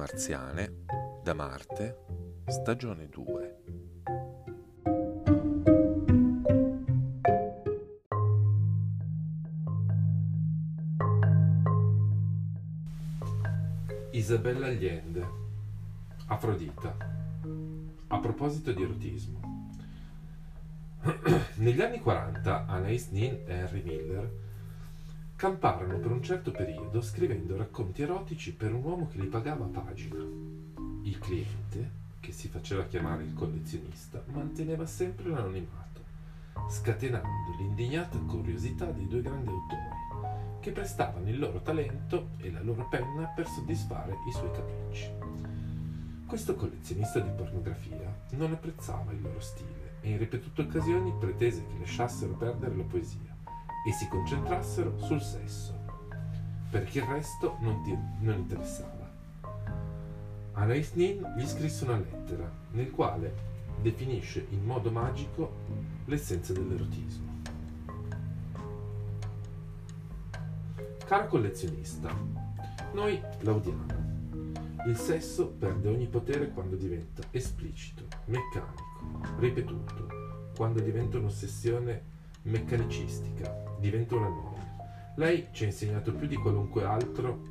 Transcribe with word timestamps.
marziane 0.00 0.86
da 1.22 1.34
Marte, 1.34 1.98
stagione 2.46 3.06
2. 3.10 3.58
Isabella 14.12 14.68
Allende, 14.68 15.28
Afrodita. 16.28 16.96
A 18.06 18.18
proposito 18.20 18.72
di 18.72 18.82
erotismo. 18.82 19.68
Negli 21.56 21.82
anni 21.82 22.00
40 22.00 22.64
Anais 22.66 23.08
Nin 23.08 23.34
e 23.46 23.52
Henry 23.52 23.82
Miller 23.82 24.49
camparono 25.40 25.96
per 25.96 26.10
un 26.10 26.22
certo 26.22 26.50
periodo 26.50 27.00
scrivendo 27.00 27.56
racconti 27.56 28.02
erotici 28.02 28.52
per 28.52 28.74
un 28.74 28.84
uomo 28.84 29.08
che 29.08 29.16
li 29.18 29.26
pagava 29.26 29.64
a 29.64 29.68
pagina. 29.68 30.18
Il 31.02 31.18
cliente, 31.18 31.90
che 32.20 32.30
si 32.30 32.48
faceva 32.48 32.84
chiamare 32.84 33.22
il 33.22 33.32
collezionista, 33.32 34.22
manteneva 34.34 34.84
sempre 34.84 35.30
l'anonimato, 35.30 36.02
scatenando 36.68 37.56
l'indignata 37.56 38.18
curiosità 38.18 38.84
dei 38.90 39.08
due 39.08 39.22
grandi 39.22 39.48
autori, 39.48 40.60
che 40.60 40.72
prestavano 40.72 41.30
il 41.30 41.38
loro 41.38 41.62
talento 41.62 42.32
e 42.36 42.50
la 42.50 42.60
loro 42.60 42.86
penna 42.90 43.24
per 43.28 43.48
soddisfare 43.48 44.18
i 44.28 44.32
suoi 44.32 44.50
capricci. 44.50 45.10
Questo 46.26 46.54
collezionista 46.54 47.18
di 47.18 47.30
pornografia 47.30 48.14
non 48.32 48.52
apprezzava 48.52 49.12
il 49.12 49.22
loro 49.22 49.40
stile 49.40 49.96
e 50.02 50.10
in 50.10 50.18
ripetute 50.18 50.60
occasioni 50.60 51.14
pretese 51.18 51.64
che 51.64 51.78
lasciassero 51.78 52.34
perdere 52.34 52.76
la 52.76 52.82
poesia 52.82 53.38
e 53.86 53.92
si 53.92 54.08
concentrassero 54.08 54.98
sul 54.98 55.20
sesso, 55.20 55.78
perché 56.70 56.98
il 56.98 57.06
resto 57.06 57.56
non, 57.60 57.82
ti, 57.82 57.96
non 58.20 58.38
interessava. 58.38 59.08
Anais 60.52 60.92
Nin 60.92 61.34
gli 61.36 61.46
scrisse 61.46 61.84
una 61.84 61.96
lettera 61.96 62.50
nel 62.72 62.90
quale 62.90 63.48
definisce 63.80 64.46
in 64.50 64.64
modo 64.64 64.90
magico 64.90 65.52
l'essenza 66.04 66.52
dell'erotismo. 66.52 67.28
Caro 71.06 71.26
collezionista, 71.26 72.14
noi 72.92 73.20
laudiamo. 73.40 73.98
Il 74.86 74.96
sesso 74.96 75.48
perde 75.48 75.88
ogni 75.88 76.06
potere 76.06 76.50
quando 76.50 76.76
diventa 76.76 77.22
esplicito, 77.30 78.04
meccanico, 78.26 79.38
ripetuto, 79.38 80.08
quando 80.56 80.80
diventa 80.80 81.18
un'ossessione 81.18 82.02
meccanicistica, 82.42 83.69
diventa 83.80 84.14
una 84.14 84.28
noia. 84.28 84.68
Lei 85.16 85.48
ci 85.50 85.64
ha 85.64 85.66
insegnato 85.66 86.12
più 86.14 86.26
di 86.26 86.36
qualunque 86.36 86.84
altro 86.84 87.48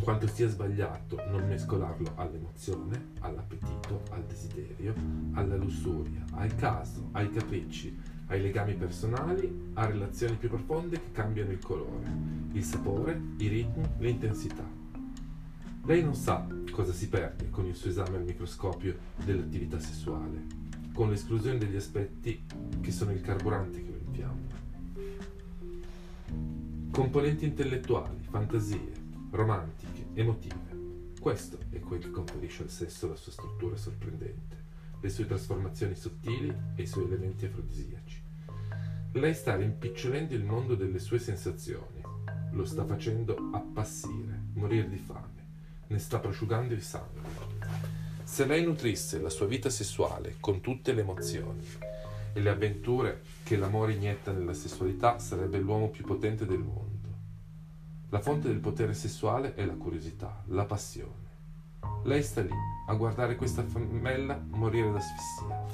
quanto 0.00 0.26
sia 0.26 0.48
sbagliato 0.48 1.16
non 1.28 1.46
mescolarlo 1.46 2.12
all'emozione, 2.16 3.12
all'appetito, 3.20 4.02
al 4.10 4.24
desiderio, 4.24 4.94
alla 5.32 5.56
lussuria, 5.56 6.24
al 6.32 6.54
caso, 6.56 7.08
ai 7.12 7.30
capricci, 7.30 7.98
ai 8.26 8.40
legami 8.40 8.74
personali, 8.74 9.72
a 9.74 9.86
relazioni 9.86 10.36
più 10.36 10.48
profonde 10.48 10.96
che 10.96 11.12
cambiano 11.12 11.50
il 11.50 11.58
colore, 11.58 12.10
il 12.52 12.64
sapore, 12.64 13.20
i 13.38 13.48
ritmi, 13.48 13.84
l'intensità. 13.98 14.64
Lei 15.84 16.02
non 16.02 16.14
sa 16.14 16.46
cosa 16.70 16.92
si 16.92 17.08
perde 17.08 17.50
con 17.50 17.66
il 17.66 17.74
suo 17.74 17.90
esame 17.90 18.16
al 18.16 18.24
microscopio 18.24 18.96
dell'attività 19.24 19.78
sessuale, 19.78 20.44
con 20.92 21.10
l'esclusione 21.10 21.58
degli 21.58 21.76
aspetti 21.76 22.44
che 22.80 22.92
sono 22.92 23.12
il 23.12 23.20
carburante 23.20 23.82
che 23.82 23.90
lo 23.90 23.98
infiamma. 24.06 24.59
Componenti 26.92 27.44
intellettuali, 27.44 28.26
fantasie, 28.28 28.92
romantiche, 29.30 30.06
emotive. 30.14 30.78
Questo 31.20 31.58
è 31.70 31.78
quel 31.80 32.00
che 32.00 32.10
conferisce 32.10 32.62
al 32.62 32.70
sesso 32.70 33.08
la 33.08 33.14
sua 33.14 33.32
struttura 33.32 33.76
sorprendente, 33.76 34.56
le 35.00 35.08
sue 35.08 35.26
trasformazioni 35.26 35.94
sottili 35.94 36.54
e 36.74 36.82
i 36.82 36.86
suoi 36.86 37.04
elementi 37.04 37.46
afrodisiaci. 37.46 38.22
Lei 39.12 39.34
sta 39.34 39.56
rimpicciolendo 39.56 40.34
il 40.34 40.44
mondo 40.44 40.74
delle 40.74 40.98
sue 40.98 41.18
sensazioni, 41.18 42.02
lo 42.52 42.64
sta 42.64 42.84
facendo 42.84 43.50
appassire, 43.52 44.40
morire 44.54 44.88
di 44.88 44.98
fame, 44.98 45.44
ne 45.86 45.98
sta 45.98 46.18
prosciugando 46.18 46.74
il 46.74 46.82
sangue. 46.82 47.20
Se 48.24 48.46
lei 48.46 48.64
nutrisse 48.64 49.20
la 49.20 49.30
sua 49.30 49.46
vita 49.46 49.70
sessuale 49.70 50.36
con 50.38 50.60
tutte 50.60 50.92
le 50.92 51.00
emozioni 51.00 51.66
e 52.32 52.40
le 52.40 52.50
avventure 52.50 53.22
che 53.42 53.56
l'amore 53.56 53.92
inietta 53.92 54.32
nella 54.32 54.54
sessualità, 54.54 55.18
sarebbe 55.18 55.58
l'uomo 55.58 55.88
più 55.88 56.04
potente 56.04 56.46
del 56.46 56.58
mondo 56.58 57.00
la 58.12 58.18
fonte 58.18 58.48
del 58.48 58.58
potere 58.58 58.92
sessuale 58.92 59.54
è 59.54 59.64
la 59.64 59.74
curiosità, 59.74 60.42
la 60.46 60.64
passione. 60.64 61.28
Lei 62.02 62.24
sta 62.24 62.42
lì 62.42 62.50
a 62.88 62.94
guardare 62.94 63.36
questa 63.36 63.62
famella 63.62 64.36
morire 64.48 64.90
d'asfissia. 64.90 65.64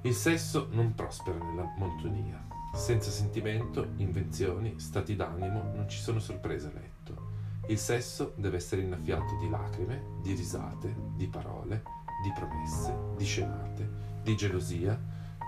Il 0.00 0.14
sesso 0.14 0.66
non 0.72 0.96
prospera 0.96 1.38
nella 1.38 1.72
monotonia. 1.76 2.44
Senza 2.74 3.12
sentimento, 3.12 3.90
invenzioni, 3.98 4.80
stati 4.80 5.14
d'animo, 5.14 5.70
non 5.72 5.88
ci 5.88 6.00
sono 6.00 6.18
sorprese 6.18 6.66
a 6.66 6.72
letto. 6.72 7.30
Il 7.68 7.78
sesso 7.78 8.32
deve 8.34 8.56
essere 8.56 8.82
innaffiato 8.82 9.36
di 9.38 9.48
lacrime, 9.48 10.02
di 10.22 10.34
risate, 10.34 10.92
di 11.14 11.28
parole, 11.28 11.84
di 12.20 12.32
promesse, 12.34 12.92
di 13.16 13.24
scenate, 13.24 13.88
di 14.24 14.34
gelosia, 14.34 15.00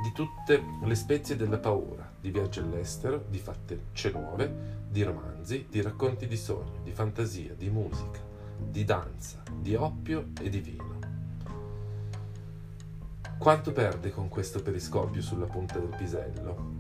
di 0.05 0.13
tutte 0.13 0.63
le 0.83 0.95
spezie 0.95 1.35
della 1.35 1.57
paura, 1.57 2.07
di 2.21 2.31
viaggi 2.31 2.59
all'estero, 2.59 3.25
di 3.27 3.39
fatticce 3.39 4.11
nuove, 4.11 4.83
di 4.87 5.03
romanzi, 5.03 5.65
di 5.71 5.81
racconti 5.81 6.27
di 6.27 6.37
sogno, 6.37 6.83
di 6.83 6.93
fantasia, 6.93 7.55
di 7.55 7.71
musica, 7.71 8.21
di 8.59 8.85
danza, 8.85 9.43
di 9.51 9.75
oppio 9.75 10.27
e 10.43 10.51
di 10.51 10.59
vino. 10.59 10.99
Quanto 13.39 13.73
perde 13.73 14.11
con 14.11 14.29
questo 14.29 14.61
periscopio 14.61 15.23
sulla 15.23 15.47
punta 15.47 15.79
del 15.79 15.97
pisello? 15.97 16.77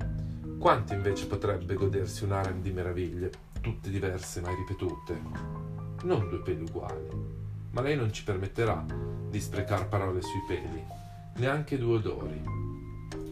Quanto 0.59 0.93
invece 0.93 1.27
potrebbe 1.27 1.73
godersi 1.73 2.25
un 2.25 2.33
harem 2.33 2.61
di 2.61 2.73
meraviglie, 2.73 3.33
tutte 3.62 3.89
diverse 3.89 4.43
mai 4.43 4.55
ripetute? 4.55 5.19
Non 6.03 6.29
due 6.29 6.43
peli 6.43 6.62
uguali, 6.62 7.09
ma 7.71 7.81
lei 7.81 7.97
non 7.97 8.12
ci 8.12 8.23
permetterà 8.23 8.85
di 9.31 9.41
sprecare 9.41 9.87
parole 9.87 10.21
sui 10.21 10.45
peli, 10.47 10.85
neanche 11.37 11.79
due 11.79 11.97
odori, 11.97 12.63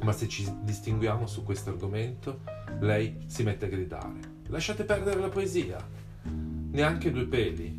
ma 0.02 0.12
se 0.12 0.28
ci 0.28 0.50
distinguiamo 0.62 1.26
su 1.26 1.42
questo 1.42 1.70
argomento, 1.70 2.40
lei 2.80 3.24
si 3.26 3.42
mette 3.42 3.66
a 3.66 3.68
gridare. 3.68 4.18
Lasciate 4.48 4.84
perdere 4.84 5.20
la 5.20 5.28
poesia. 5.28 5.78
Neanche 6.24 7.10
due 7.10 7.26
peli, 7.26 7.76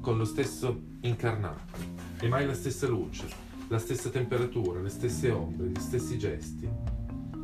con 0.00 0.16
lo 0.16 0.24
stesso 0.24 0.80
incarnato, 1.00 1.78
e 2.20 2.28
mai 2.28 2.46
la 2.46 2.54
stessa 2.54 2.86
luce, 2.86 3.26
la 3.68 3.78
stessa 3.78 4.08
temperatura, 4.08 4.80
le 4.80 4.88
stesse 4.88 5.30
ombre, 5.30 5.68
gli 5.68 5.80
stessi 5.80 6.18
gesti. 6.18 6.68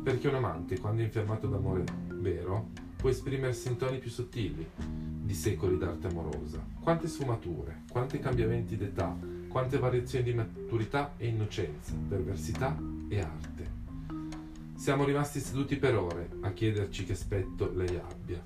Perché 0.03 0.27
un 0.27 0.35
amante, 0.35 0.79
quando 0.79 1.01
è 1.01 1.05
infiammato 1.05 1.47
d'amore 1.47 1.83
vero, 2.09 2.69
può 2.95 3.09
esprimersi 3.09 3.67
in 3.67 3.75
toni 3.75 3.97
più 3.97 4.09
sottili 4.09 4.65
di 4.77 5.33
secoli 5.33 5.77
d'arte 5.77 6.07
amorosa. 6.07 6.65
Quante 6.79 7.07
sfumature, 7.07 7.83
quanti 7.89 8.19
cambiamenti 8.19 8.77
d'età, 8.77 9.13
quante 9.49 9.77
variazioni 9.77 10.23
di 10.23 10.33
maturità 10.33 11.13
e 11.17 11.27
innocenza, 11.27 11.93
perversità 12.07 12.77
e 13.09 13.19
arte. 13.19 13.72
Siamo 14.83 15.05
rimasti 15.05 15.39
seduti 15.39 15.77
per 15.77 15.95
ore 15.95 16.29
a 16.41 16.51
chiederci 16.51 17.05
che 17.05 17.13
aspetto 17.13 17.71
lei 17.73 17.95
abbia. 17.95 18.45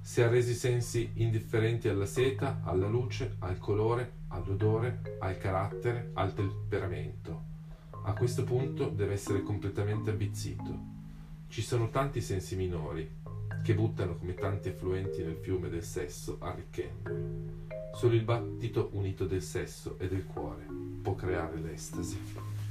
Si 0.00 0.22
ha 0.22 0.28
resi 0.28 0.54
sensi 0.54 1.10
indifferenti 1.16 1.86
alla 1.88 2.06
seta, 2.06 2.62
alla 2.64 2.86
luce, 2.86 3.36
al 3.40 3.58
colore, 3.58 4.10
all'odore, 4.28 5.18
al 5.18 5.36
carattere, 5.36 6.12
al 6.14 6.32
temperamento. 6.32 7.42
A 8.04 8.14
questo 8.14 8.44
punto 8.44 8.88
deve 8.88 9.12
essere 9.12 9.42
completamente 9.42 10.08
avvizzito. 10.08 10.78
Ci 11.46 11.60
sono 11.60 11.90
tanti 11.90 12.22
sensi 12.22 12.56
minori 12.56 13.06
che 13.62 13.74
buttano 13.74 14.16
come 14.16 14.32
tanti 14.32 14.70
affluenti 14.70 15.22
nel 15.22 15.36
fiume 15.36 15.68
del 15.68 15.84
sesso 15.84 16.38
arricchendolo. 16.40 17.66
Solo 17.94 18.14
il 18.14 18.22
battito 18.22 18.88
unito 18.94 19.26
del 19.26 19.42
sesso 19.42 19.98
e 19.98 20.08
del 20.08 20.24
cuore 20.24 20.64
può 21.02 21.14
creare 21.14 21.58
l'estasi. 21.58 22.61